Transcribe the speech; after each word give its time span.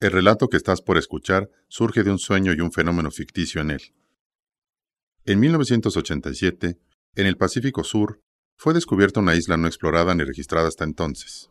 El 0.00 0.12
relato 0.12 0.48
que 0.48 0.56
estás 0.56 0.80
por 0.80 0.96
escuchar 0.96 1.50
surge 1.68 2.04
de 2.04 2.12
un 2.12 2.20
sueño 2.20 2.52
y 2.52 2.60
un 2.60 2.70
fenómeno 2.70 3.10
ficticio 3.10 3.60
en 3.60 3.72
él. 3.72 3.82
En 5.24 5.40
1987, 5.40 6.78
en 7.16 7.26
el 7.26 7.36
Pacífico 7.36 7.82
Sur, 7.82 8.20
fue 8.56 8.74
descubierta 8.74 9.18
una 9.18 9.34
isla 9.34 9.56
no 9.56 9.66
explorada 9.66 10.14
ni 10.14 10.22
registrada 10.22 10.68
hasta 10.68 10.84
entonces. 10.84 11.50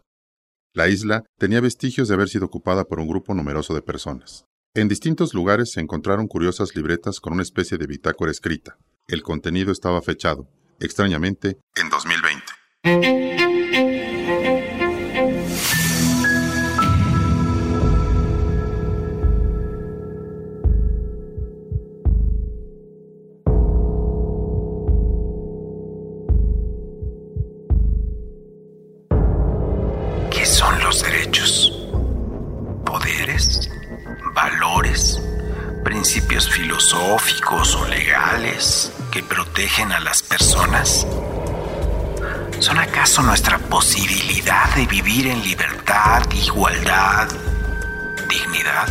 La 0.73 0.87
isla 0.87 1.23
tenía 1.37 1.59
vestigios 1.59 2.07
de 2.07 2.13
haber 2.13 2.29
sido 2.29 2.45
ocupada 2.45 2.85
por 2.85 2.99
un 2.99 3.07
grupo 3.07 3.33
numeroso 3.33 3.73
de 3.73 3.81
personas. 3.81 4.45
En 4.73 4.87
distintos 4.87 5.33
lugares 5.33 5.71
se 5.71 5.81
encontraron 5.81 6.27
curiosas 6.27 6.75
libretas 6.75 7.19
con 7.19 7.33
una 7.33 7.43
especie 7.43 7.77
de 7.77 7.87
bitácora 7.87 8.31
escrita. 8.31 8.77
El 9.07 9.23
contenido 9.23 9.71
estaba 9.73 10.01
fechado, 10.01 10.47
extrañamente, 10.79 11.57
en 11.75 11.89
2020. 11.89 13.46
Filosóficos 36.49 37.75
o 37.75 37.87
legales 37.87 38.91
que 39.11 39.23
protegen 39.23 39.91
a 39.91 39.99
las 39.99 40.21
personas? 40.21 41.05
¿Son 42.59 42.77
acaso 42.77 43.21
nuestra 43.21 43.57
posibilidad 43.57 44.73
de 44.75 44.85
vivir 44.85 45.27
en 45.27 45.41
libertad, 45.43 46.23
igualdad, 46.31 47.27
dignidad? 48.29 48.87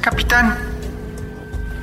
Capitán, 0.00 0.73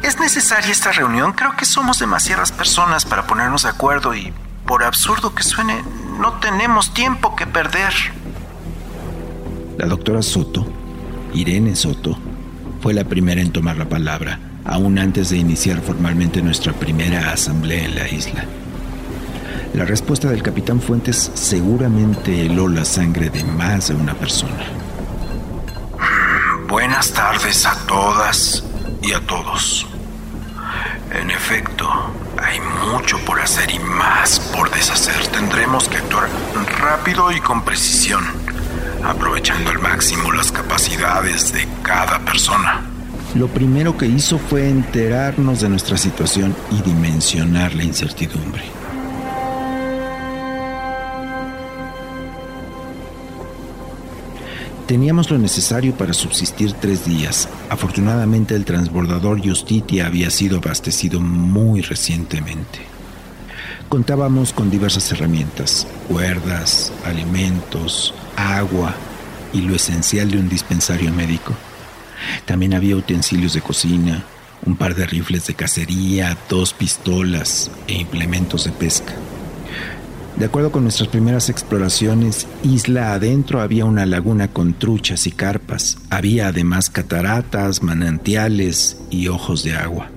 ¿es 0.03 0.19
necesaria 0.19 0.71
esta 0.71 0.91
reunión? 0.91 1.33
Creo 1.33 1.55
que 1.55 1.65
somos 1.65 1.99
demasiadas 1.99 2.51
personas 2.51 3.05
para 3.05 3.27
ponernos 3.27 3.63
de 3.63 3.69
acuerdo 3.69 4.15
y, 4.15 4.33
por 4.65 4.83
absurdo 4.83 5.33
que 5.35 5.43
suene, 5.43 5.83
no 6.19 6.33
tenemos 6.33 6.93
tiempo 6.93 7.35
que 7.35 7.47
perder. 7.47 7.93
La 9.77 9.85
doctora 9.85 10.21
Soto, 10.21 10.65
Irene 11.33 11.75
Soto, 11.75 12.17
fue 12.81 12.93
la 12.93 13.03
primera 13.03 13.41
en 13.41 13.51
tomar 13.51 13.77
la 13.77 13.89
palabra, 13.89 14.39
aún 14.65 14.97
antes 14.99 15.29
de 15.29 15.37
iniciar 15.37 15.81
formalmente 15.81 16.41
nuestra 16.41 16.73
primera 16.73 17.31
asamblea 17.31 17.85
en 17.85 17.95
la 17.95 18.07
isla. 18.07 18.45
La 19.73 19.85
respuesta 19.85 20.29
del 20.29 20.43
capitán 20.43 20.81
Fuentes 20.81 21.31
seguramente 21.33 22.45
heló 22.45 22.67
la 22.67 22.83
sangre 22.83 23.29
de 23.29 23.43
más 23.43 23.87
de 23.87 23.95
una 23.95 24.13
persona. 24.13 24.65
Buenas 26.67 27.11
tardes 27.11 27.65
a 27.65 27.75
todas 27.87 28.63
y 29.01 29.13
a 29.13 29.19
todos. 29.21 29.87
En 31.11 31.29
efecto, 31.29 31.87
hay 32.41 32.59
mucho 32.91 33.17
por 33.25 33.39
hacer 33.39 33.69
y 33.71 33.79
más 33.79 34.39
por 34.55 34.69
deshacer. 34.71 35.27
Tendremos 35.27 35.87
que 35.89 35.97
actuar 35.97 36.29
rápido 36.79 37.31
y 37.31 37.39
con 37.39 37.63
precisión, 37.63 38.23
aprovechando 39.03 39.71
al 39.71 39.79
máximo 39.79 40.31
las 40.31 40.51
capacidades 40.51 41.51
de 41.53 41.67
cada 41.83 42.19
persona. 42.19 42.81
Lo 43.35 43.47
primero 43.47 43.97
que 43.97 44.05
hizo 44.07 44.37
fue 44.37 44.69
enterarnos 44.69 45.61
de 45.61 45.69
nuestra 45.69 45.97
situación 45.97 46.55
y 46.69 46.81
dimensionar 46.81 47.73
la 47.73 47.83
incertidumbre. 47.83 48.80
Teníamos 54.91 55.31
lo 55.31 55.37
necesario 55.37 55.95
para 55.95 56.11
subsistir 56.11 56.73
tres 56.73 57.05
días. 57.05 57.47
Afortunadamente 57.69 58.55
el 58.55 58.65
transbordador 58.65 59.39
Justitia 59.41 60.05
había 60.05 60.29
sido 60.29 60.57
abastecido 60.57 61.21
muy 61.21 61.79
recientemente. 61.79 62.79
Contábamos 63.87 64.51
con 64.51 64.69
diversas 64.69 65.09
herramientas, 65.13 65.87
cuerdas, 66.09 66.91
alimentos, 67.05 68.13
agua 68.35 68.93
y 69.53 69.61
lo 69.61 69.75
esencial 69.75 70.29
de 70.29 70.39
un 70.39 70.49
dispensario 70.49 71.13
médico. 71.13 71.53
También 72.43 72.73
había 72.73 72.97
utensilios 72.97 73.53
de 73.53 73.61
cocina, 73.61 74.25
un 74.65 74.75
par 74.75 74.93
de 74.93 75.07
rifles 75.07 75.47
de 75.47 75.53
cacería, 75.53 76.37
dos 76.49 76.73
pistolas 76.73 77.71
e 77.87 77.93
implementos 77.93 78.65
de 78.65 78.71
pesca. 78.73 79.13
De 80.41 80.47
acuerdo 80.47 80.71
con 80.71 80.81
nuestras 80.81 81.07
primeras 81.07 81.49
exploraciones, 81.49 82.47
isla 82.63 83.13
adentro 83.13 83.61
había 83.61 83.85
una 83.85 84.07
laguna 84.07 84.47
con 84.47 84.73
truchas 84.73 85.27
y 85.27 85.31
carpas. 85.31 85.99
Había 86.09 86.47
además 86.47 86.89
cataratas, 86.89 87.83
manantiales 87.83 88.97
y 89.11 89.27
ojos 89.27 89.63
de 89.63 89.75
agua. 89.75 90.09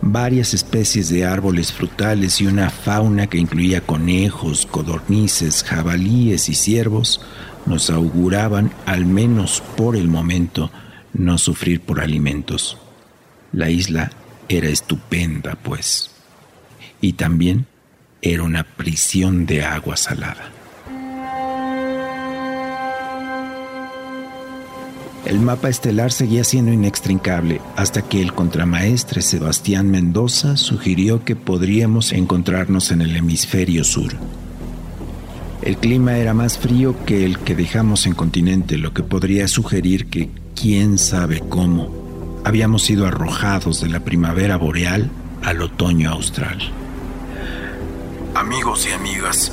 Varias 0.00 0.54
especies 0.54 1.10
de 1.10 1.26
árboles 1.26 1.74
frutales 1.74 2.40
y 2.40 2.46
una 2.46 2.70
fauna 2.70 3.26
que 3.26 3.36
incluía 3.36 3.82
conejos, 3.82 4.64
codornices, 4.64 5.62
jabalíes 5.62 6.48
y 6.48 6.54
ciervos 6.54 7.20
nos 7.66 7.90
auguraban, 7.90 8.72
al 8.86 9.04
menos 9.04 9.62
por 9.76 9.94
el 9.94 10.08
momento, 10.08 10.70
no 11.12 11.36
sufrir 11.36 11.82
por 11.82 12.00
alimentos. 12.00 12.78
La 13.52 13.68
isla 13.68 14.10
era 14.48 14.70
estupenda, 14.70 15.54
pues. 15.62 16.12
Y 17.02 17.12
también 17.12 17.66
era 18.22 18.42
una 18.42 18.64
prisión 18.64 19.46
de 19.46 19.62
agua 19.62 19.96
salada. 19.96 20.50
El 25.26 25.38
mapa 25.38 25.68
estelar 25.68 26.12
seguía 26.12 26.44
siendo 26.44 26.72
inextrincable 26.72 27.60
hasta 27.76 28.02
que 28.02 28.20
el 28.20 28.32
contramaestre 28.32 29.22
Sebastián 29.22 29.90
Mendoza 29.90 30.56
sugirió 30.56 31.24
que 31.24 31.36
podríamos 31.36 32.12
encontrarnos 32.12 32.90
en 32.90 33.02
el 33.02 33.14
hemisferio 33.14 33.84
sur. 33.84 34.12
El 35.62 35.76
clima 35.76 36.16
era 36.16 36.32
más 36.32 36.58
frío 36.58 36.96
que 37.04 37.26
el 37.26 37.38
que 37.38 37.54
dejamos 37.54 38.06
en 38.06 38.14
continente, 38.14 38.78
lo 38.78 38.94
que 38.94 39.02
podría 39.02 39.46
sugerir 39.46 40.06
que, 40.06 40.30
quién 40.60 40.98
sabe 40.98 41.40
cómo, 41.48 42.40
habíamos 42.44 42.82
sido 42.82 43.06
arrojados 43.06 43.82
de 43.82 43.90
la 43.90 44.00
primavera 44.00 44.56
boreal 44.56 45.10
al 45.42 45.60
otoño 45.60 46.10
austral. 46.10 46.79
Amigos 48.34 48.86
y 48.86 48.92
amigas, 48.92 49.52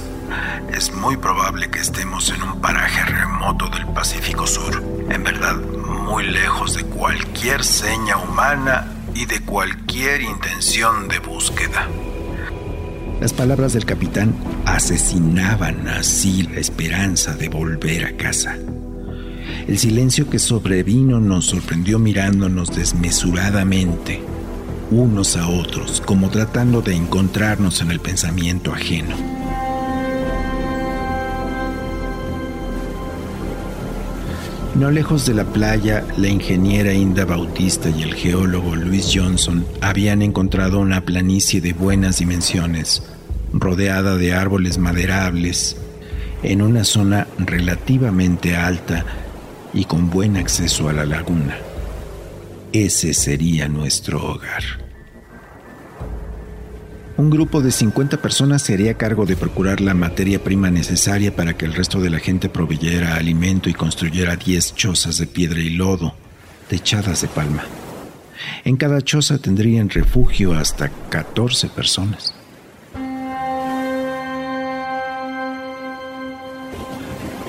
es 0.71 0.93
muy 0.93 1.17
probable 1.17 1.69
que 1.69 1.79
estemos 1.79 2.29
en 2.29 2.41
un 2.43 2.61
paraje 2.61 3.03
remoto 3.05 3.67
del 3.69 3.87
Pacífico 3.87 4.45
Sur, 4.45 4.83
en 5.09 5.23
verdad 5.23 5.55
muy 5.55 6.27
lejos 6.27 6.75
de 6.75 6.83
cualquier 6.83 7.63
seña 7.63 8.17
humana 8.17 8.85
y 9.15 9.25
de 9.25 9.39
cualquier 9.41 10.21
intención 10.21 11.07
de 11.07 11.19
búsqueda. 11.19 11.87
Las 13.19 13.33
palabras 13.33 13.73
del 13.73 13.85
capitán 13.85 14.35
asesinaban 14.65 15.87
así 15.87 16.43
la 16.43 16.59
esperanza 16.59 17.35
de 17.35 17.49
volver 17.49 18.05
a 18.05 18.15
casa. 18.15 18.55
El 19.67 19.79
silencio 19.79 20.29
que 20.29 20.37
sobrevino 20.37 21.19
nos 21.19 21.45
sorprendió 21.45 21.97
mirándonos 21.97 22.75
desmesuradamente 22.75 24.21
unos 24.91 25.35
a 25.35 25.47
otros, 25.47 26.01
como 26.05 26.29
tratando 26.29 26.81
de 26.81 26.95
encontrarnos 26.95 27.81
en 27.81 27.91
el 27.91 27.99
pensamiento 27.99 28.73
ajeno. 28.73 29.15
No 34.75 34.91
lejos 34.91 35.25
de 35.25 35.33
la 35.33 35.43
playa, 35.43 36.05
la 36.17 36.27
ingeniera 36.27 36.93
Inda 36.93 37.25
Bautista 37.25 37.89
y 37.89 38.03
el 38.03 38.13
geólogo 38.13 38.75
Luis 38.75 39.11
Johnson 39.11 39.65
habían 39.81 40.21
encontrado 40.21 40.79
una 40.79 41.01
planicie 41.01 41.61
de 41.61 41.73
buenas 41.73 42.19
dimensiones, 42.19 43.01
rodeada 43.53 44.17
de 44.17 44.33
árboles 44.33 44.77
maderables, 44.77 45.77
en 46.43 46.61
una 46.61 46.83
zona 46.83 47.27
relativamente 47.39 48.55
alta 48.55 49.03
y 49.73 49.85
con 49.85 50.11
buen 50.11 50.37
acceso 50.37 50.89
a 50.89 50.93
la 50.93 51.05
laguna 51.05 51.57
ese 52.73 53.13
sería 53.13 53.67
nuestro 53.67 54.23
hogar. 54.23 54.63
Un 57.17 57.31
grupo 57.31 57.61
de 57.61 57.71
50 57.71 58.21
personas 58.21 58.61
se 58.61 58.75
haría 58.75 58.93
cargo 58.93 59.25
de 59.25 59.35
procurar 59.35 59.81
la 59.81 59.95
materia 59.95 60.43
prima 60.43 60.69
necesaria 60.69 61.35
para 61.35 61.57
que 61.57 61.65
el 61.65 61.73
resto 61.73 61.99
de 61.99 62.11
la 62.11 62.19
gente 62.19 62.47
proveyera 62.47 63.15
alimento 63.15 63.69
y 63.69 63.73
construyera 63.73 64.35
10 64.35 64.75
chozas 64.75 65.17
de 65.17 65.25
piedra 65.25 65.59
y 65.59 65.71
lodo, 65.71 66.13
techadas 66.69 67.21
de 67.21 67.27
palma. 67.27 67.63
En 68.63 68.77
cada 68.77 69.01
choza 69.01 69.39
tendrían 69.39 69.89
refugio 69.89 70.53
hasta 70.53 70.89
14 71.09 71.69
personas. 71.69 72.35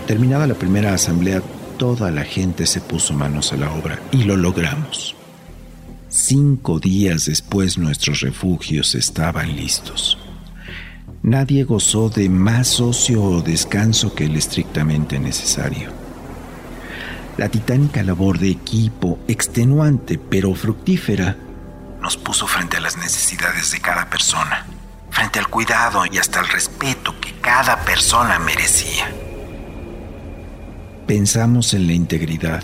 Terminada 0.06 0.46
la 0.46 0.54
primera 0.54 0.94
asamblea, 0.94 1.42
toda 1.78 2.10
la 2.10 2.24
gente 2.24 2.66
se 2.66 2.80
puso 2.80 3.14
manos 3.14 3.52
a 3.52 3.56
la 3.56 3.72
obra 3.72 3.98
y 4.10 4.24
lo 4.24 4.36
logramos. 4.36 5.14
Cinco 6.08 6.80
días 6.80 7.26
después 7.26 7.78
nuestros 7.78 8.20
refugios 8.20 8.94
estaban 8.94 9.54
listos. 9.54 10.18
Nadie 11.22 11.64
gozó 11.64 12.10
de 12.10 12.28
más 12.28 12.80
ocio 12.80 13.22
o 13.22 13.42
descanso 13.42 14.14
que 14.14 14.24
el 14.24 14.36
estrictamente 14.36 15.18
necesario. 15.18 15.90
La 17.36 17.48
titánica 17.48 18.02
labor 18.02 18.38
de 18.38 18.50
equipo, 18.50 19.18
extenuante 19.28 20.18
pero 20.18 20.54
fructífera, 20.54 21.36
nos 22.00 22.16
puso 22.16 22.46
frente 22.48 22.78
a 22.78 22.80
las 22.80 22.96
necesidades 22.96 23.70
de 23.70 23.80
cada 23.80 24.10
persona, 24.10 24.66
frente 25.10 25.38
al 25.38 25.48
cuidado 25.48 26.04
y 26.10 26.18
hasta 26.18 26.40
el 26.40 26.48
respeto 26.48 27.14
que 27.20 27.34
cada 27.40 27.84
persona 27.84 28.38
merecía. 28.38 29.27
Pensamos 31.08 31.72
en 31.72 31.86
la 31.86 31.94
integridad 31.94 32.62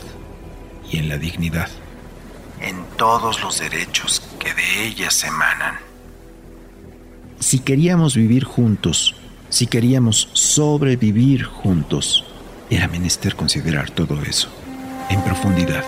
y 0.92 0.98
en 0.98 1.08
la 1.08 1.16
dignidad. 1.16 1.70
En 2.60 2.84
todos 2.98 3.42
los 3.42 3.58
derechos 3.58 4.20
que 4.38 4.52
de 4.52 4.86
ellas 4.86 5.24
emanan. 5.24 5.76
Si 7.40 7.60
queríamos 7.60 8.14
vivir 8.14 8.44
juntos, 8.44 9.14
si 9.48 9.66
queríamos 9.66 10.28
sobrevivir 10.34 11.44
juntos, 11.44 12.26
era 12.68 12.86
menester 12.86 13.34
considerar 13.34 13.90
todo 13.90 14.20
eso 14.20 14.50
en 15.08 15.22
profundidad. 15.22 15.82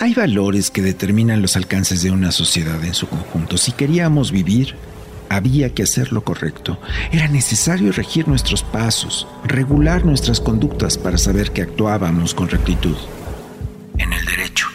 Hay 0.00 0.14
valores 0.14 0.72
que 0.72 0.82
determinan 0.82 1.42
los 1.42 1.54
alcances 1.54 2.02
de 2.02 2.10
una 2.10 2.32
sociedad 2.32 2.84
en 2.84 2.94
su 2.94 3.06
conjunto. 3.06 3.56
Si 3.56 3.70
queríamos 3.70 4.32
vivir, 4.32 4.74
había 5.30 5.72
que 5.72 5.84
hacer 5.84 6.12
lo 6.12 6.22
correcto. 6.24 6.78
Era 7.12 7.28
necesario 7.28 7.92
regir 7.92 8.28
nuestros 8.28 8.64
pasos, 8.64 9.26
regular 9.44 10.04
nuestras 10.04 10.40
conductas 10.40 10.98
para 10.98 11.16
saber 11.16 11.52
que 11.52 11.62
actuábamos 11.62 12.34
con 12.34 12.48
rectitud. 12.48 12.96
En 13.96 14.12
el 14.12 14.24
derecho. 14.26 14.66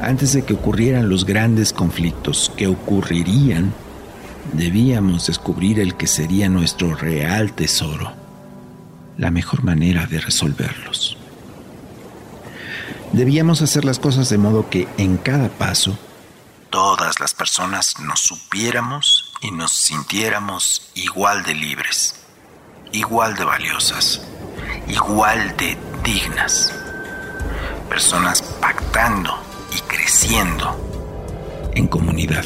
Antes 0.00 0.32
de 0.32 0.42
que 0.42 0.54
ocurrieran 0.54 1.10
los 1.10 1.26
grandes 1.26 1.74
conflictos 1.74 2.50
que 2.56 2.66
ocurrirían, 2.66 3.74
debíamos 4.54 5.26
descubrir 5.26 5.78
el 5.78 5.94
que 5.94 6.06
sería 6.06 6.48
nuestro 6.48 6.94
real 6.94 7.52
tesoro, 7.52 8.12
la 9.18 9.30
mejor 9.30 9.62
manera 9.62 10.06
de 10.06 10.20
resolverlos. 10.20 11.18
Debíamos 13.12 13.60
hacer 13.60 13.84
las 13.84 13.98
cosas 13.98 14.30
de 14.30 14.38
modo 14.38 14.70
que 14.70 14.88
en 14.96 15.18
cada 15.18 15.50
paso 15.50 15.98
todas 16.72 17.20
las 17.20 17.34
personas 17.34 18.00
nos 18.00 18.20
supiéramos 18.20 19.30
y 19.42 19.50
nos 19.50 19.72
sintiéramos 19.72 20.90
igual 20.94 21.44
de 21.44 21.54
libres, 21.54 22.16
igual 22.92 23.36
de 23.36 23.44
valiosas, 23.44 24.22
igual 24.88 25.54
de 25.58 25.76
dignas. 26.02 26.72
Personas 27.90 28.40
pactando 28.40 29.38
y 29.76 29.80
creciendo 29.82 31.70
en 31.74 31.86
comunidad. 31.88 32.44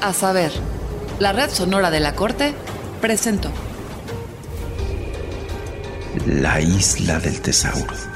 A 0.00 0.12
saber, 0.12 0.52
la 1.18 1.32
red 1.32 1.50
sonora 1.50 1.90
de 1.90 2.00
la 2.00 2.14
corte 2.14 2.54
presentó 3.00 3.50
La 6.26 6.60
isla 6.60 7.18
del 7.18 7.40
tesauro. 7.40 8.15